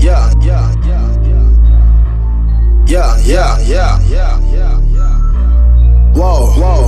[0.00, 1.08] yeah, yeah, yeah,
[2.86, 5.18] yeah, yeah, yeah, yeah, yeah, yeah.
[6.14, 6.87] Whoa, whoa, whoa.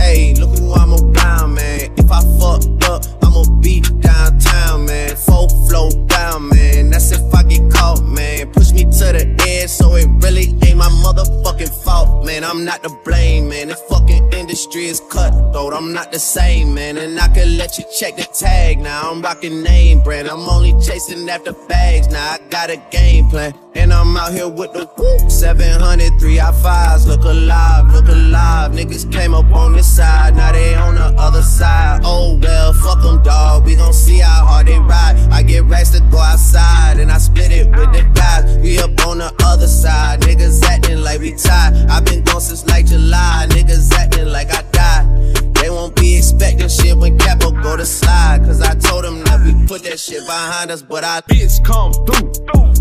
[0.00, 1.92] Hey, look who I'm around, man.
[1.96, 5.14] If I fucked up, I'ma be downtown, man.
[5.14, 6.90] Full flow down, man.
[6.90, 8.50] That's if I get caught, man.
[8.52, 12.44] Push me to the edge, so it really ain't my motherfucking fault, man.
[12.44, 13.68] I'm not to blame, man.
[13.68, 15.72] The fucking industry is cutthroat.
[15.74, 16.96] I'm not the same, man.
[16.98, 18.78] And I can let you check the tag.
[18.78, 20.28] Now I'm rocking name brand.
[20.28, 22.08] I'm only chasing after bags.
[22.08, 23.54] Now I got a game plan.
[23.74, 25.30] And I'm out here with the whoop.
[25.30, 27.06] 700, 3 I 5s.
[27.06, 28.72] Look alive, look alive.
[28.72, 32.00] Niggas came up on this side, now they on the other side.
[32.04, 33.64] Oh well, fuck them, dog.
[33.64, 35.16] We gon' see how hard they ride.
[35.30, 38.58] I get racks to go outside, and I split it with the guys.
[38.58, 40.20] We up on the other side.
[40.20, 41.74] Niggas acting like we tied.
[41.88, 43.46] i been gone since like July.
[43.50, 45.54] Niggas acting like I died.
[45.54, 48.42] They won't be expecting shit when Capo go to slide.
[48.44, 51.92] Cause I told them that we put that shit behind us, but I bitch come
[51.92, 52.32] through.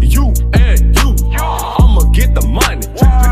[0.02, 1.10] You and you.
[1.38, 2.88] I'ma get the money.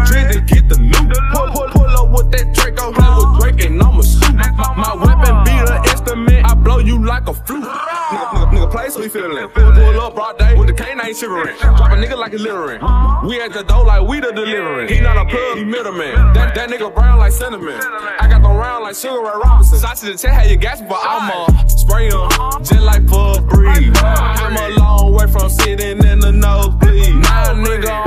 [0.07, 1.17] Drizzy get the loot.
[1.33, 1.76] Pull, pull,
[2.17, 2.91] with that Draco.
[2.91, 4.33] Play with Drake and I'ma shoot.
[4.33, 6.45] My, weapon be the instrument.
[6.45, 7.63] I blow you like a flute.
[7.63, 9.47] Nigga, nigga, nigga play so he feelin'.
[9.49, 11.55] Pull, up broad day with the canine shivering.
[11.59, 12.81] Drop a nigga like a littering.
[13.27, 14.87] We at the door like we the delivering.
[14.89, 16.15] He not a plug, he middleman.
[16.33, 17.79] That, that nigga brown like cinnamon.
[18.19, 19.79] I got them round like Sugar Ray Robinson.
[19.79, 22.29] Shots to the chest, how you gas, but I'ma spray him
[22.63, 23.95] just like Febreze.
[24.03, 27.15] I'm a long way from sitting in the nosebleed.
[27.15, 28.06] Now nigga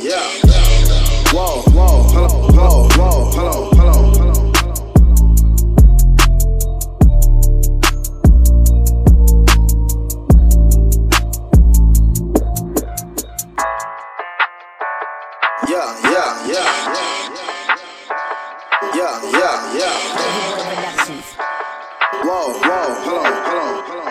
[0.00, 1.32] Yeah, yeah.
[1.32, 3.62] Whoa, whoa, hello, hello, whoa.
[15.68, 16.68] Yeah, yeah, yeah.
[18.94, 19.96] Yeah, yeah, yeah.
[22.22, 24.06] Whoa, whoa, hello, hello, hello,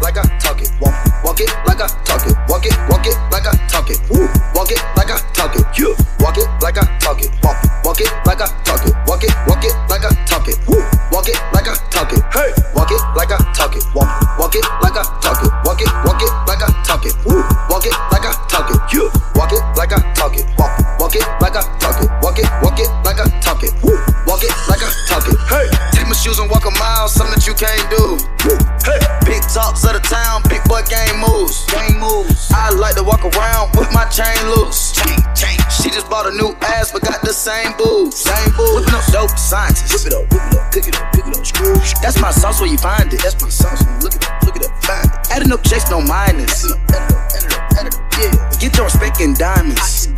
[0.00, 0.70] like I talk it.
[0.80, 0.94] Walk,
[1.24, 2.36] walk it like I talk it.
[2.48, 4.00] Walk it, walk it like I talk it.
[4.10, 4.26] Woo.
[4.54, 5.64] Walk it like I talk it.
[5.78, 7.30] You walk it like I talk it.
[7.42, 8.94] Walk, walk it like I talk it.
[9.06, 9.89] Walk it, walk it
[29.84, 31.64] of the town, big boy game moves.
[31.66, 32.50] Game moves.
[32.52, 34.92] I like to walk around with my chain loose.
[34.92, 35.56] Chain, chain.
[35.70, 38.16] She just bought a new ass, but got the same boobs.
[38.16, 38.84] Same boobs.
[38.84, 40.04] Whipping up dope scientists.
[40.04, 41.74] Whip it up, whip it up, pick it up, pick it up, screw.
[42.02, 43.22] That's my sauce where you find it.
[43.22, 43.80] That's my sauce.
[44.02, 45.30] Look it up, look it up, find it.
[45.30, 46.64] Adding up checks, no minus.
[46.66, 48.02] Add it up, add it up, add it up, add it up.
[48.18, 48.58] Yeah.
[48.60, 50.08] Get your respect in diamonds.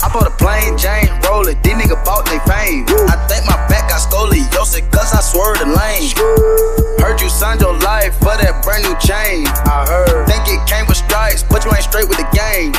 [0.00, 1.60] I bought a plain Jane, Rollie.
[1.62, 2.86] These niggas bought they fame.
[3.10, 6.57] I think my back got scoliosis, cause I swerved the lane.
[7.38, 9.46] Signed your life for that brand new chain.
[9.62, 10.26] I heard.
[10.26, 12.74] Think it came with stripes, but you ain't straight with the game.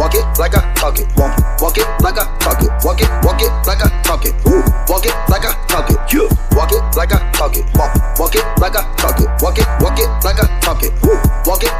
[0.00, 1.04] Walk it like I talk it.
[1.16, 2.72] Walk, walk it like I talk it.
[2.80, 4.32] Walk it, walk it like I talk it.
[4.48, 4.64] Woo.
[4.88, 6.00] Walk it like I talk it.
[6.08, 7.64] You walk it like I talk it.
[7.76, 9.28] Walk, walk it like I talk it.
[9.44, 10.92] Walk it, walk it like I talk it.
[11.04, 11.20] Woo.
[11.44, 11.72] Walk it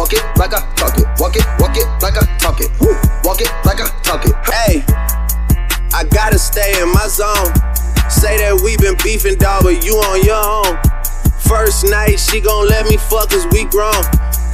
[0.00, 1.04] Walk, it like I talk it.
[1.20, 2.72] Walk it, walk it like I talk it.
[2.80, 2.96] Woo.
[3.22, 4.32] Walk it like I talk it.
[4.48, 4.80] Hey,
[5.92, 7.52] I gotta stay in my zone.
[8.08, 10.80] Say that we been beefing, dog, but you on your own.
[11.44, 13.92] First night, she gon' let me fuck cause we grown.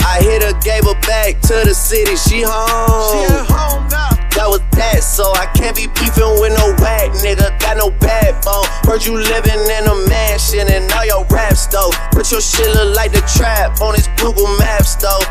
[0.03, 3.07] I hit her, gave her back to the city, she home.
[3.15, 4.19] She at home now.
[4.35, 7.55] That was that, so I can't be beefing with no whack nigga.
[7.63, 8.67] Got no backbone.
[8.83, 10.26] Heard you living in a mansion
[11.31, 11.91] raps though.
[12.13, 15.23] But your shit look like the trap on his Google Maps though.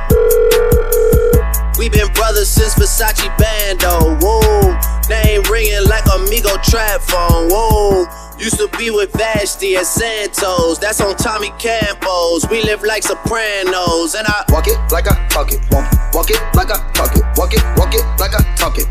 [1.78, 4.18] We been brothers since Versace Bando.
[4.24, 4.78] Whoa,
[5.10, 7.50] name ringing like Amigo trap phone.
[7.50, 8.08] Whoa.
[8.38, 12.46] Used to be with Vashti and Santos, that's on Tommy Campos.
[12.50, 15.60] We live like Sopranos, and I walk it like I talk it.
[15.72, 17.24] Walk, walk it like I talk it.
[17.38, 18.88] Walk it, walk it like I talk it.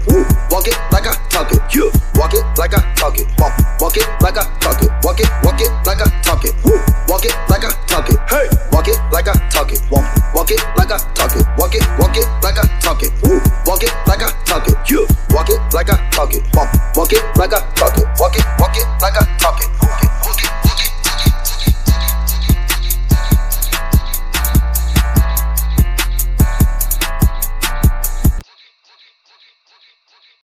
[0.51, 1.61] Walk it like I talk it.
[1.75, 3.29] You walk it like I talk it.
[3.39, 4.94] Walk, walk it like I talk it.